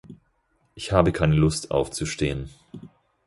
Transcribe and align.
Ich 0.73 0.91
habe 0.91 1.11
keine 1.11 1.35
Lust 1.35 1.69
aufzustehen. 1.69 2.49